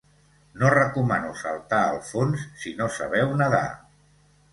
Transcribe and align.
No 0.61 0.69
recomano 0.73 1.35
saltar 1.41 1.81
al 1.89 1.99
fons 2.07 2.45
si 2.63 2.73
no 2.79 2.87
sabeu 2.97 3.37
nedar. 3.43 3.63